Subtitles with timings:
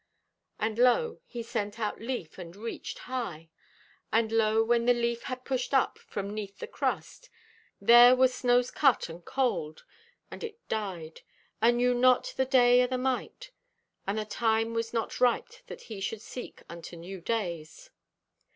[0.59, 3.51] "And lo, he sent out leaf, and reached high.
[4.11, 7.29] And lo, when the leaf had pushed up from 'neath the crust,
[7.79, 9.85] there were snow's cut and cold,
[10.31, 11.21] and it died,
[11.61, 13.51] and knew not the Day o' the Mite:
[14.03, 17.91] for the time was not riped that he should seek unto new days.